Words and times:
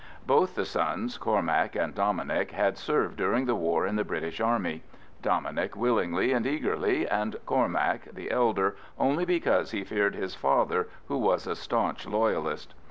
Both 0.25 0.55
the 0.55 0.65
sons, 0.65 1.19
Cormac 1.19 1.75
and 1.75 1.93
Dominic, 1.93 2.53
had 2.53 2.75
served 2.75 3.17
during 3.17 3.45
the 3.45 3.53
war 3.53 3.85
in 3.85 3.97
the 3.97 4.03
British 4.03 4.41
Army. 4.41 4.81
Dominic 5.21 5.75
willingly 5.75 6.33
and 6.33 6.47
eagerly, 6.47 7.07
and 7.07 7.35
Cormac, 7.45 8.05
the 8.11 8.31
elder, 8.31 8.75
only 8.97 9.25
because 9.25 9.69
he 9.69 9.83
feared 9.83 10.15
his 10.15 10.33
father, 10.33 10.87
who 11.07 11.19
was 11.19 11.45
a 11.45 11.55
staunch 11.55 12.07
Loyalist. 12.07 12.73